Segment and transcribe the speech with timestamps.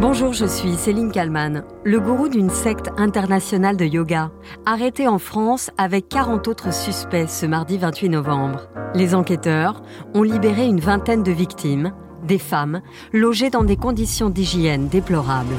[0.00, 4.30] Bonjour, je suis Céline Kalman, le gourou d'une secte internationale de yoga,
[4.64, 8.68] arrêté en France avec 40 autres suspects ce mardi 28 novembre.
[8.94, 9.82] Les enquêteurs
[10.14, 11.92] ont libéré une vingtaine de victimes,
[12.22, 12.80] des femmes,
[13.12, 15.56] logées dans des conditions d'hygiène déplorables.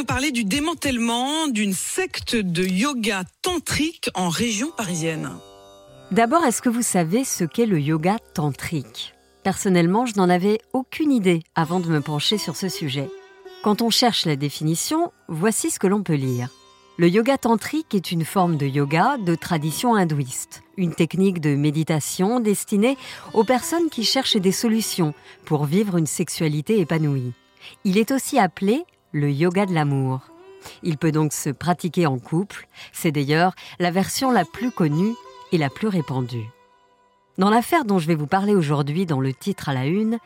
[0.00, 5.28] Nous parlez du démantèlement d'une secte de yoga tantrique en région parisienne.
[6.10, 9.12] D'abord, est-ce que vous savez ce qu'est le yoga tantrique?
[9.42, 13.10] Personnellement, je n'en avais aucune idée avant de me pencher sur ce sujet.
[13.62, 16.48] Quand on cherche la définition, voici ce que l'on peut lire.
[16.96, 22.40] Le yoga tantrique est une forme de yoga de tradition hindouiste, une technique de méditation
[22.40, 22.96] destinée
[23.34, 25.12] aux personnes qui cherchent des solutions
[25.44, 27.34] pour vivre une sexualité épanouie.
[27.84, 30.20] Il est aussi appelé le yoga de l'amour.
[30.82, 35.14] Il peut donc se pratiquer en couple, c'est d'ailleurs la version la plus connue
[35.52, 36.48] et la plus répandue.
[37.38, 40.18] Dans l'affaire dont je vais vous parler aujourd'hui dans le titre à la une,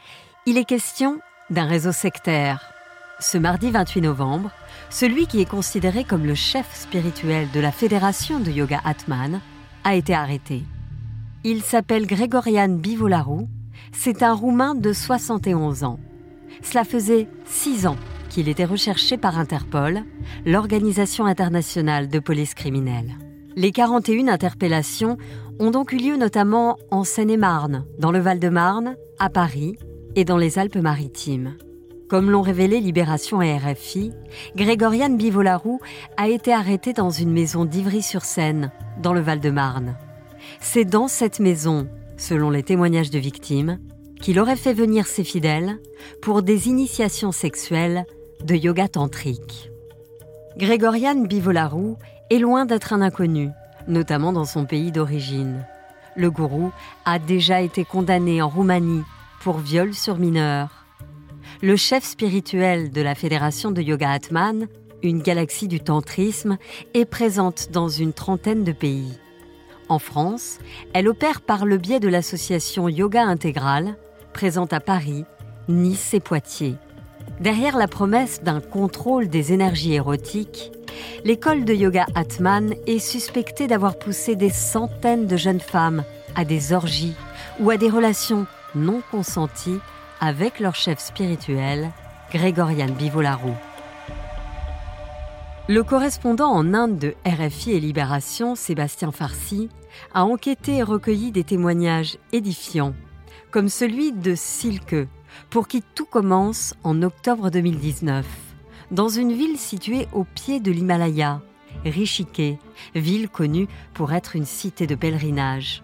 [0.46, 2.72] il est question d'un réseau sectaire.
[3.20, 4.50] Ce mardi 28 novembre,
[4.90, 9.40] celui qui est considéré comme le chef spirituel de la fédération de yoga Atman
[9.84, 10.64] a été arrêté.
[11.44, 13.48] Il s'appelle Grégorian Bivolarou,
[13.92, 16.00] c'est un Roumain de 71 ans.
[16.62, 17.96] Cela faisait six ans
[18.34, 20.02] qu'il était recherché par Interpol,
[20.44, 23.14] l'Organisation internationale de police criminelle.
[23.54, 25.18] Les 41 interpellations
[25.60, 29.76] ont donc eu lieu notamment en Seine-et-Marne, dans le Val-de-Marne, à Paris
[30.16, 31.56] et dans les Alpes-Maritimes.
[32.08, 34.10] Comme l'ont révélé Libération et RFI,
[34.56, 35.78] Grégorian Bivolarou
[36.16, 39.96] a été arrêté dans une maison d'Ivry-sur-Seine, dans le Val-de-Marne.
[40.58, 43.78] C'est dans cette maison, selon les témoignages de victimes,
[44.20, 45.78] qu'il aurait fait venir ses fidèles
[46.20, 48.04] pour des initiations sexuelles
[48.42, 49.70] de yoga tantrique.
[50.56, 51.96] Grégorian Bivolarou
[52.30, 53.50] est loin d'être un inconnu,
[53.88, 55.66] notamment dans son pays d'origine.
[56.16, 56.72] Le gourou
[57.04, 59.02] a déjà été condamné en Roumanie
[59.40, 60.86] pour viol sur mineur.
[61.60, 64.68] Le chef spirituel de la Fédération de Yoga Atman,
[65.02, 66.56] une galaxie du tantrisme,
[66.94, 69.18] est présente dans une trentaine de pays.
[69.88, 70.58] En France,
[70.94, 73.96] elle opère par le biais de l'association Yoga Intégral,
[74.32, 75.24] présente à Paris,
[75.68, 76.76] Nice et Poitiers.
[77.40, 80.70] Derrière la promesse d'un contrôle des énergies érotiques,
[81.24, 86.04] l'école de yoga Atman est suspectée d'avoir poussé des centaines de jeunes femmes
[86.36, 87.14] à des orgies
[87.58, 89.80] ou à des relations non consenties
[90.20, 91.90] avec leur chef spirituel,
[92.32, 93.54] Grégorian Bivolarou.
[95.68, 99.70] Le correspondant en Inde de RFI et Libération, Sébastien Farsi,
[100.12, 102.94] a enquêté et recueilli des témoignages édifiants,
[103.50, 105.08] comme celui de Silke,
[105.50, 108.26] pour qui tout commence en octobre 2019,
[108.90, 111.40] dans une ville située au pied de l'Himalaya,
[111.84, 112.58] Rishike,
[112.94, 115.82] ville connue pour être une cité de pèlerinage.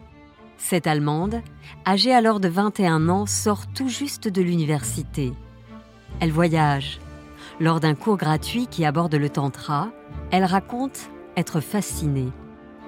[0.57, 1.41] Cette Allemande,
[1.87, 5.33] âgée alors de 21 ans, sort tout juste de l'université.
[6.21, 7.01] Elle voyage.
[7.61, 9.91] Lors d'un cours gratuit qui aborde le Tantra,
[10.31, 12.29] elle raconte être fascinée.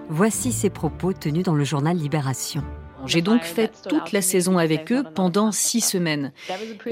[0.08, 2.62] Voici ses propos tenus dans le journal Libération.
[3.06, 6.32] J'ai donc fait toute la saison avec eux pendant six semaines.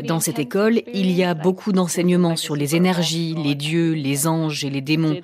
[0.04, 4.64] Dans cette école, il y a beaucoup d'enseignements sur les énergies, les dieux, les anges
[4.64, 5.20] et les démons.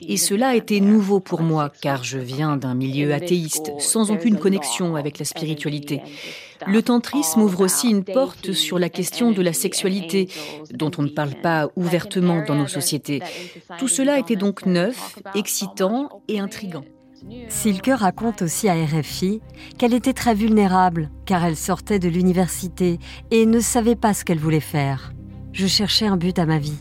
[0.00, 4.96] Et cela a nouveau pour moi car je viens d'un milieu athéiste, sans aucune connexion
[4.96, 6.02] avec la spiritualité.
[6.66, 10.28] Le tantrisme ouvre aussi une porte sur la question de la sexualité,
[10.72, 13.22] dont on ne parle pas ouvertement dans nos sociétés.
[13.78, 16.84] Tout cela était donc neuf, excitant et intrigant.
[17.48, 19.40] Silke raconte aussi à RFI
[19.76, 22.98] qu'elle était très vulnérable car elle sortait de l'université
[23.30, 25.12] et ne savait pas ce qu'elle voulait faire.
[25.52, 26.78] Je cherchais un but à ma vie.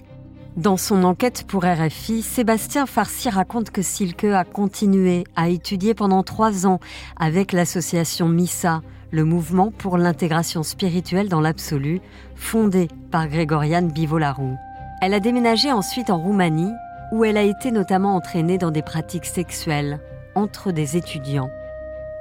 [0.55, 6.23] Dans son enquête pour RFI, Sébastien Farsi raconte que Silke a continué à étudier pendant
[6.23, 6.79] trois ans
[7.15, 8.81] avec l'association MISA,
[9.11, 12.01] le mouvement pour l'intégration spirituelle dans l'absolu,
[12.35, 14.55] fondé par Grégoriane Bivolarou.
[15.01, 16.73] Elle a déménagé ensuite en Roumanie,
[17.11, 19.99] où elle a été notamment entraînée dans des pratiques sexuelles
[20.37, 21.49] entre des étudiants.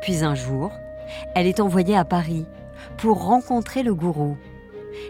[0.01, 0.73] Puis un jour,
[1.35, 2.47] elle est envoyée à Paris
[2.97, 4.39] pour rencontrer le gourou.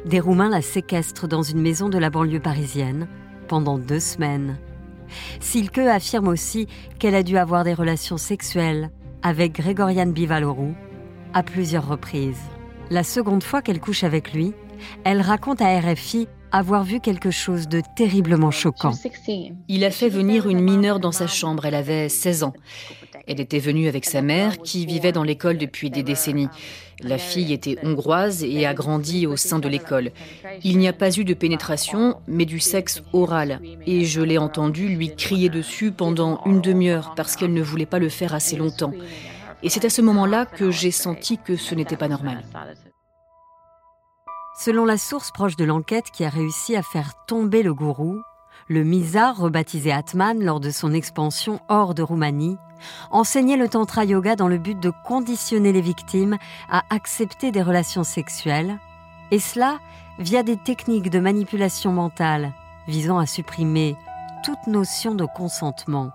[0.05, 3.07] Des Roumains la séquestrent dans une maison de la banlieue parisienne
[3.47, 4.59] pendant deux semaines.
[5.39, 6.67] Silke affirme aussi
[6.99, 8.91] qu'elle a dû avoir des relations sexuelles
[9.23, 10.75] avec Grégorian Bivalorou
[11.33, 12.43] à plusieurs reprises.
[12.91, 14.53] La seconde fois qu'elle couche avec lui,
[15.05, 16.27] elle raconte à RFI
[16.57, 18.93] avoir vu quelque chose de terriblement choquant.
[19.69, 22.55] Il a fait venir une mineure dans sa chambre, elle avait 16 ans.
[23.27, 26.49] Elle était venue avec sa mère qui vivait dans l'école depuis des décennies.
[27.03, 30.13] La fille était hongroise et a grandi au sein de l'école.
[30.63, 33.61] Il n'y a pas eu de pénétration, mais du sexe oral.
[33.87, 37.99] Et je l'ai entendu lui crier dessus pendant une demi-heure parce qu'elle ne voulait pas
[37.99, 38.93] le faire assez longtemps.
[39.63, 42.43] Et c'est à ce moment-là que j'ai senti que ce n'était pas normal.
[44.59, 48.23] Selon la source proche de l'enquête qui a réussi à faire tomber le gourou,
[48.69, 52.57] le Misa, rebaptisé Atman lors de son expansion hors de Roumanie,
[53.11, 56.39] enseignait le Tantra Yoga dans le but de conditionner les victimes
[56.71, 58.79] à accepter des relations sexuelles,
[59.31, 59.79] et cela
[60.19, 62.55] via des techniques de manipulation mentale
[62.89, 63.95] visant à supprimer
[64.43, 66.11] toute notion de consentement.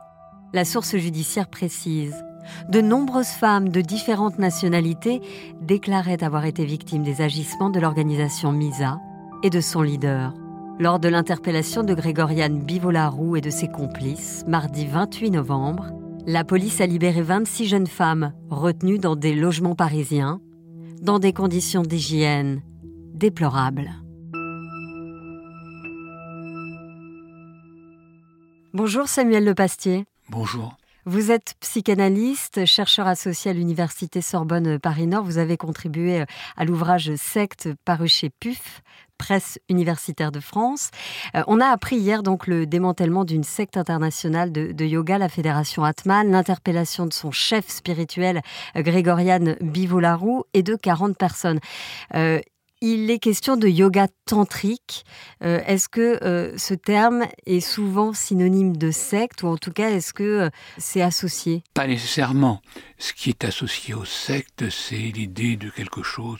[0.52, 2.26] La source judiciaire précise
[2.70, 5.22] de nombreuses femmes de différentes nationalités
[5.62, 9.00] déclaraient avoir été victimes des agissements de l'organisation MISA
[9.44, 10.34] et de son leader.
[10.80, 15.92] Lors de l'interpellation de Grégoriane Bivolarou et de ses complices, mardi 28 novembre,
[16.26, 20.40] la police a libéré 26 jeunes femmes retenues dans des logements parisiens,
[21.02, 22.62] dans des conditions d'hygiène
[23.14, 23.92] déplorables.
[28.74, 30.06] Bonjour Samuel Lepastier.
[30.30, 30.81] Bonjour.
[31.06, 35.24] Vous êtes psychanalyste, chercheur associé à l'Université Sorbonne Paris-Nord.
[35.24, 36.26] Vous avez contribué euh,
[36.58, 38.84] à l'ouvrage Secte paru chez PUF,
[39.18, 40.92] Presse universitaire de France.
[41.36, 45.84] Euh, on a appris hier donc le démantèlement d'une secte internationale de, yoga, la Fédération
[45.84, 48.42] Atman, l'interpellation de son chef spirituel,
[48.76, 51.60] euh, Grégoriane Bivolarou, et de 40 personnes.
[52.84, 55.06] Il est question de yoga tantrique.
[55.44, 59.92] Euh, est-ce que euh, ce terme est souvent synonyme de secte ou en tout cas
[59.92, 60.50] est-ce que euh,
[60.80, 61.64] c'est associé?
[61.76, 62.60] Pas nécessairement.
[62.98, 66.40] Ce qui est associé aux sectes, c'est l'idée de quelque chose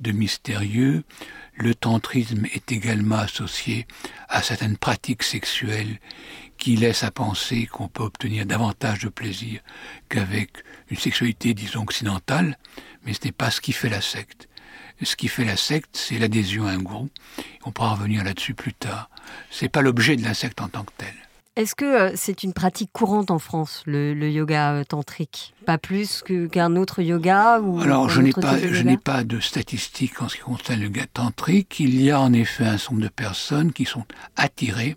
[0.00, 1.04] de mystérieux.
[1.54, 3.86] Le tantrisme est également associé
[4.28, 6.00] à certaines pratiques sexuelles
[6.58, 9.60] qui laissent à penser qu'on peut obtenir davantage de plaisir
[10.08, 10.50] qu'avec
[10.90, 12.58] une sexualité, disons, occidentale,
[13.04, 14.48] mais ce n'est pas ce qui fait la secte.
[15.02, 17.08] Ce qui fait la secte, c'est l'adhésion à un gourou.
[17.64, 19.10] On pourra revenir là-dessus plus tard.
[19.50, 21.14] C'est pas l'objet de la secte en tant que tel.
[21.56, 25.54] Est-ce que euh, c'est une pratique courante en France, le, yoga euh, tantrique?
[25.64, 26.22] Pas plus
[26.52, 30.36] qu'un autre yoga ou Alors, je n'ai pas, je n'ai pas de statistiques en ce
[30.36, 31.80] qui concerne le yoga tantrique.
[31.80, 34.04] Il y a en effet un nombre de personnes qui sont
[34.36, 34.96] attirées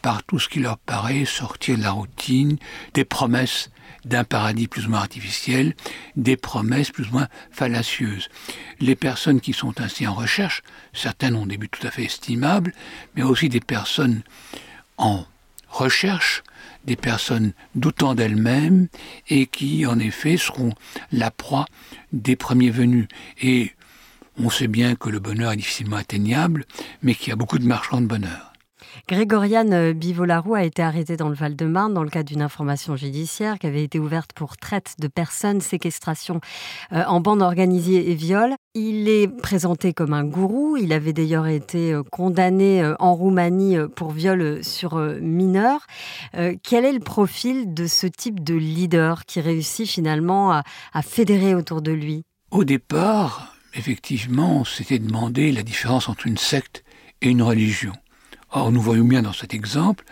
[0.00, 2.56] par tout ce qui leur paraît sortir de la routine,
[2.94, 3.70] des promesses
[4.04, 5.74] d'un paradis plus ou moins artificiel,
[6.16, 8.28] des promesses plus ou moins fallacieuses.
[8.80, 10.62] Les personnes qui sont ainsi en recherche,
[10.92, 12.72] certaines ont des buts tout à fait estimables,
[13.14, 14.22] mais aussi des personnes
[14.96, 15.24] en
[15.68, 16.42] recherche,
[16.84, 18.88] des personnes doutant d'elles-mêmes
[19.28, 20.74] et qui, en effet, seront
[21.12, 21.66] la proie
[22.12, 23.08] des premiers venus.
[23.40, 23.72] Et
[24.38, 26.64] on sait bien que le bonheur est difficilement atteignable,
[27.02, 28.53] mais qu'il y a beaucoup de marchands de bonheur.
[29.08, 33.66] Grégoriane Bivolarou a été arrêtée dans le Val-de-Marne dans le cadre d'une information judiciaire qui
[33.66, 36.40] avait été ouverte pour traite de personnes, séquestration
[36.92, 38.54] euh, en bande organisée et viol.
[38.74, 40.76] Il est présenté comme un gourou.
[40.76, 45.86] Il avait d'ailleurs été euh, condamné euh, en Roumanie pour viol sur mineur.
[46.62, 50.62] Quel est le profil de ce type de leader qui réussit finalement à,
[51.02, 52.24] fédérer autour de lui?
[52.50, 56.84] Au départ, effectivement, on s'était demandé la différence entre une secte
[57.22, 57.92] et une religion.
[58.56, 60.04] Or, nous voyons bien dans cet exemple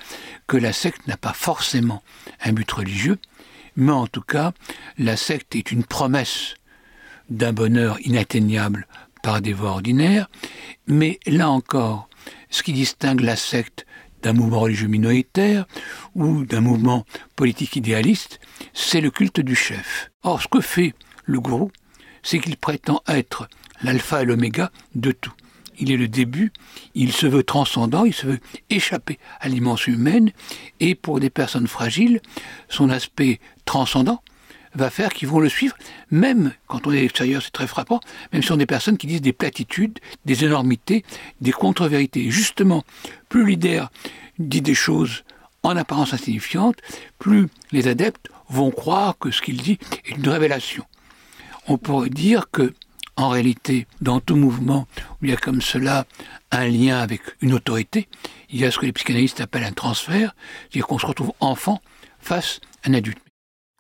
[0.49, 2.03] que la secte n'a pas forcément
[2.43, 3.21] un but religieux,
[3.77, 4.53] mais en tout cas,
[4.99, 6.57] la secte est une promesse
[7.31, 8.89] d'un bonheur inatteignable
[9.23, 10.29] par des voies ordinaires,
[10.89, 12.09] mais là encore,
[12.51, 13.87] ce qui distingue la secte
[14.25, 15.65] d'un mouvement religieux minoritaire
[16.17, 17.07] ou d'un mouvement
[17.37, 18.41] politique idéaliste,
[18.75, 20.11] c'est le culte du chef.
[20.25, 20.95] Or, ce que fait
[21.25, 21.71] le gourou,
[22.25, 23.49] c'est qu'il prétend être
[23.85, 25.33] l'alpha et l'oméga de tout
[25.79, 26.53] il est le début,
[26.95, 30.33] il se veut transcendant, il se veut échapper à l'immense humaine,
[30.81, 32.21] et pour des personnes fragiles,
[32.69, 34.23] son aspect transcendant
[34.75, 35.77] va faire qu'ils vont le suivre,
[36.11, 38.01] même quand on est extérieur, c'est très frappant,
[38.33, 41.05] même si on des personnes qui disent des platitudes, des énormités,
[41.41, 42.31] des contre-vérités.
[42.31, 42.83] Justement,
[43.29, 43.83] plus l'idée
[44.39, 45.25] dit des choses
[45.63, 46.79] en apparence insignifiantes,
[47.19, 50.85] plus les adeptes vont croire que ce qu'il dit est une révélation.
[51.69, 52.73] On pourrait dire que
[53.17, 54.87] en réalité, dans tout mouvement
[55.21, 56.07] où il y a comme cela
[56.51, 58.09] un lien avec une autorité,
[58.51, 61.81] il y a ce que les psychanalystes appellent un transfert, c'est-à-dire qu'on se retrouve enfant
[62.21, 63.22] face à un adulte.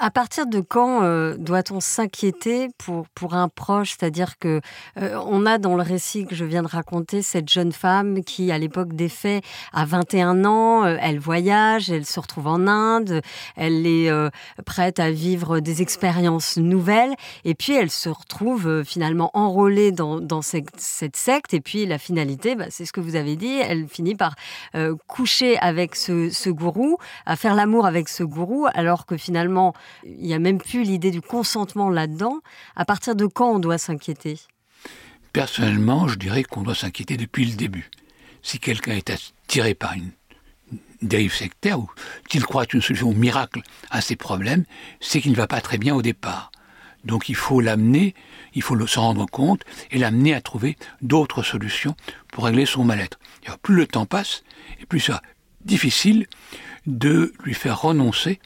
[0.04, 3.90] À partir de quand euh, doit-on s'inquiéter pour, pour un proche?
[3.90, 4.60] C'est-à-dire que
[4.98, 8.50] euh, on a dans le récit que je viens de raconter cette jeune femme qui,
[8.50, 13.20] à l'époque des faits, a 21 ans, euh, elle voyage, elle se retrouve en Inde,
[13.54, 14.10] elle est
[14.66, 20.42] prête à vivre des expériences nouvelles, et puis elle se retrouve finalement enrôlée dans, dans
[20.42, 23.86] cette, cette, secte, et puis la finalité, bah, c'est ce que vous avez dit, elle
[23.86, 24.34] finit par
[25.06, 30.26] coucher avec ce, ce gourou, à faire l'amour avec ce gourou, alors que finalement, il
[30.26, 32.40] n'y a même plus l'idée du consentement là-dedans.
[32.76, 34.40] À partir de quand on doit s'inquiéter?
[35.32, 37.90] Personnellement, je dirais qu'on doit s'inquiéter depuis le début.
[38.42, 40.10] Si quelqu'un est attiré par une
[41.00, 41.90] dérive sectaire ou
[42.28, 44.64] qu'il croit une solution miracle à ses problèmes,
[45.00, 46.52] c'est qu'il ne va pas très bien au départ.
[47.04, 48.14] Donc il faut l'amener,
[48.54, 51.96] il faut s'en rendre compte et l'amener à trouver d'autres solutions
[52.30, 53.18] pour régler son mal-être.
[53.62, 54.44] Plus le temps passe,
[54.80, 55.14] et plus c'est
[55.64, 56.26] difficile
[56.86, 58.40] de lui faire renoncer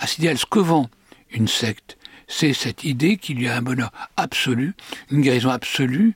[0.00, 0.36] à cet.
[0.36, 0.90] Ce que vend
[1.30, 4.74] une secte, c'est cette idée qu'il y a un bonheur absolu,
[5.10, 6.14] une guérison absolue,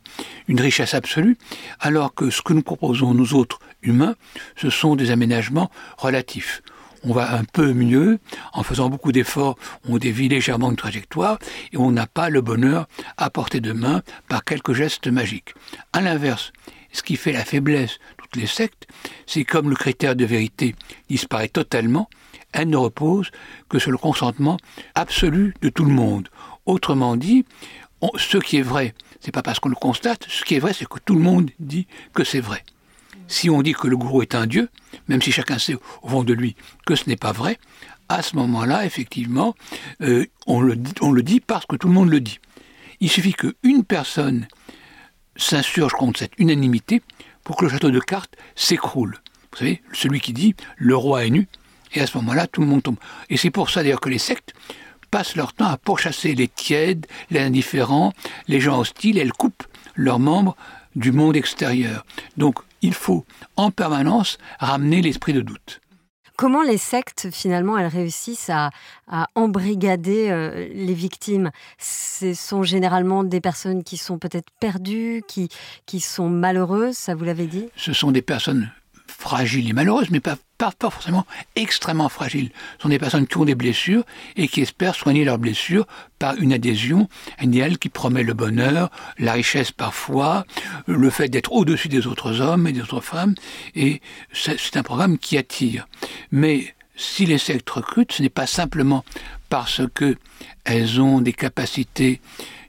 [0.48, 1.36] une richesse absolue,
[1.80, 4.14] alors que ce que nous proposons, nous autres humains,
[4.56, 6.62] ce sont des aménagements relatifs.
[7.06, 8.18] On va un peu mieux,
[8.54, 11.38] en faisant beaucoup d'efforts, on dévie légèrement une trajectoire,
[11.72, 12.86] et on n'a pas le bonheur
[13.18, 15.54] à portée de main par quelques gestes magiques.
[15.92, 16.52] À l'inverse,
[16.92, 17.98] ce qui fait la faiblesse
[18.36, 18.86] les sectes,
[19.26, 20.74] c'est comme le critère de vérité
[21.08, 22.08] disparaît totalement,
[22.52, 23.30] elle ne repose
[23.68, 24.58] que sur le consentement
[24.94, 26.28] absolu de tout le monde.
[26.66, 27.44] Autrement dit,
[28.16, 30.86] ce qui est vrai, c'est pas parce qu'on le constate, ce qui est vrai, c'est
[30.88, 32.64] que tout le monde dit que c'est vrai.
[33.26, 34.68] Si on dit que le gourou est un dieu,
[35.08, 37.58] même si chacun sait au fond de lui que ce n'est pas vrai,
[38.08, 39.54] à ce moment-là, effectivement,
[40.02, 42.38] euh, on, le, on le dit parce que tout le monde le dit.
[43.00, 44.46] Il suffit qu'une personne
[45.36, 47.02] s'insurge contre cette unanimité
[47.44, 49.20] pour que le château de cartes s'écroule.
[49.52, 51.46] Vous savez, celui qui dit le roi est nu,
[51.92, 52.96] et à ce moment-là, tout le monde tombe.
[53.30, 54.52] Et c'est pour ça d'ailleurs que les sectes
[55.10, 58.12] passent leur temps à pourchasser les tièdes, les indifférents,
[58.48, 59.62] les gens hostiles, elles coupent
[59.94, 60.56] leurs membres
[60.96, 62.04] du monde extérieur.
[62.36, 63.24] Donc il faut
[63.56, 65.80] en permanence ramener l'esprit de doute.
[66.36, 68.70] Comment les sectes, finalement, elles réussissent à,
[69.34, 71.50] embrigader euh, les victimes?
[71.78, 75.48] Ce sont généralement des personnes qui sont peut-être perdues, qui,
[75.86, 77.68] qui sont malheureuses, ça vous l'avez dit?
[77.76, 78.70] Ce sont des personnes
[79.06, 81.26] fragiles et malheureuses, mais pas, pas, forcément
[81.56, 82.50] extrêmement fragiles.
[82.76, 84.04] Ce sont des personnes qui ont des blessures
[84.36, 85.86] et qui espèrent soigner leurs blessures
[86.18, 90.44] par une adhésion, un idéal qui promet le bonheur, la richesse parfois,
[90.86, 93.34] le fait d'être au-dessus des autres hommes et des autres femmes,
[93.74, 94.00] et
[94.32, 95.86] c'est un programme qui attire.
[96.34, 99.04] Mais si les sectes recrutent, ce n'est pas simplement
[99.50, 100.16] parce que
[100.64, 102.20] elles ont des capacités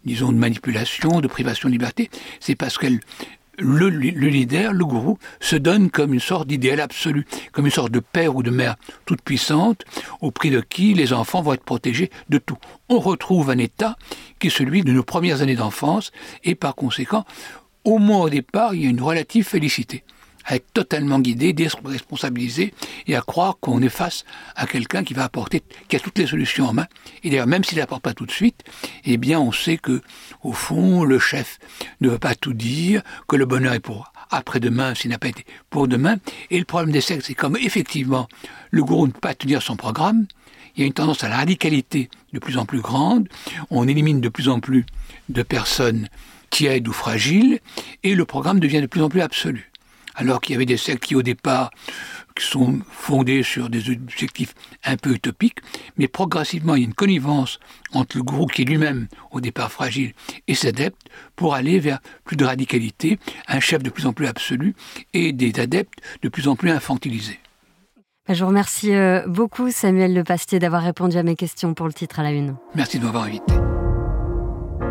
[0.05, 2.99] disons, de manipulation, de privation de liberté, c'est parce qu'elles
[3.57, 8.01] le, leader, le gourou, se donne comme une sorte d'idéal absolu, comme une sorte de
[8.01, 8.75] père ou de mère
[9.07, 9.83] toute puissante,
[10.21, 12.57] au prix de qui les enfants vont être protégés de tout.
[12.87, 13.95] On retrouve un état
[14.37, 16.11] qui est celui de nos premières années d'enfance,
[16.43, 17.25] et par conséquent,
[17.83, 20.03] au moins au départ, il y a une relative félicité
[20.45, 22.73] à être totalement guidé, déresponsabilisé
[23.07, 24.25] et à croire qu'on est face
[24.55, 26.87] à quelqu'un qui va apporter, qui a toutes les solutions en main.
[27.23, 28.63] Et d'ailleurs, même s'il n'apporte pas tout de suite,
[29.05, 30.01] eh bien, on sait que,
[30.43, 31.59] au fond, le chef
[32.01, 35.45] ne veut pas tout dire, que le bonheur est pour après-demain s'il n'a pas été
[35.69, 36.17] pour demain.
[36.51, 38.27] Et le problème des sexes, c'est comme effectivement
[38.71, 40.25] le gourou ne peut pas tenir son programme,
[40.75, 43.29] il y a une tendance à la radicalité de plus en plus grande,
[43.69, 44.85] on élimine de plus en plus
[45.29, 46.09] de personnes
[46.49, 47.59] tièdes ou fragiles,
[48.03, 49.71] et le programme devient de plus en plus absolu
[50.15, 51.71] alors qu'il y avait des sectes qui au départ
[52.39, 54.53] sont fondées sur des objectifs
[54.83, 55.59] un peu utopiques,
[55.97, 57.59] mais progressivement il y a une connivence
[57.93, 60.13] entre le gourou qui est lui-même au départ fragile
[60.47, 61.01] et ses adeptes
[61.35, 64.75] pour aller vers plus de radicalité, un chef de plus en plus absolu
[65.13, 67.39] et des adeptes de plus en plus infantilisés.
[68.27, 71.85] Bah, je vous remercie euh, beaucoup Samuel Le Pastier d'avoir répondu à mes questions pour
[71.85, 72.55] le titre à la une.
[72.73, 73.53] Merci de m'avoir invité.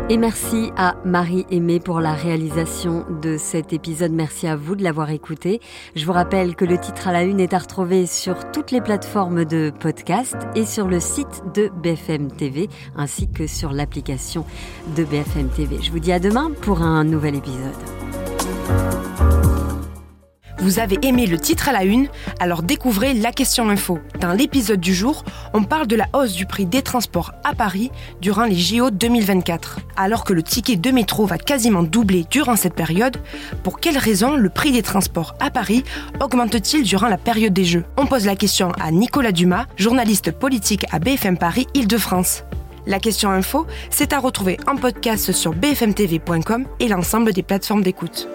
[0.07, 4.11] Et merci à Marie Aimée pour la réalisation de cet épisode.
[4.11, 5.61] Merci à vous de l'avoir écouté.
[5.95, 8.81] Je vous rappelle que le titre à la une est à retrouver sur toutes les
[8.81, 14.45] plateformes de podcast et sur le site de BFM TV ainsi que sur l'application
[14.95, 15.79] de BFM TV.
[15.81, 18.04] Je vous dis à demain pour un nouvel épisode.
[20.65, 22.07] Vous avez aimé le titre à la une,
[22.39, 23.99] alors découvrez la question info.
[24.19, 27.91] Dans l'épisode du jour, on parle de la hausse du prix des transports à Paris
[28.19, 29.81] durant les JO 2024.
[29.95, 33.17] Alors que le ticket de métro va quasiment doubler durant cette période,
[33.61, 35.83] pour quelles raisons le prix des transports à Paris
[36.19, 37.85] augmente-t-il durant la période des Jeux?
[37.95, 42.43] On pose la question à Nicolas Dumas, journaliste politique à BFM Paris Île-de-France.
[42.87, 48.27] La question info, c'est à retrouver en podcast sur bfmtv.com et l'ensemble des plateformes d'écoute.